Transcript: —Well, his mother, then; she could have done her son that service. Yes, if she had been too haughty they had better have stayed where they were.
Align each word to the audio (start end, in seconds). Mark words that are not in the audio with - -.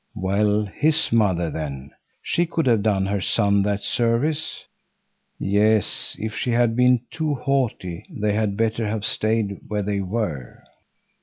—Well, 0.15 0.63
his 0.65 1.11
mother, 1.11 1.51
then; 1.51 1.91
she 2.23 2.47
could 2.47 2.65
have 2.65 2.81
done 2.81 3.05
her 3.05 3.21
son 3.21 3.61
that 3.61 3.81
service. 3.83 4.65
Yes, 5.37 6.15
if 6.17 6.35
she 6.35 6.49
had 6.49 6.75
been 6.75 7.01
too 7.11 7.35
haughty 7.35 8.03
they 8.09 8.33
had 8.33 8.57
better 8.57 8.87
have 8.87 9.05
stayed 9.05 9.59
where 9.67 9.83
they 9.83 9.99
were. 10.01 10.63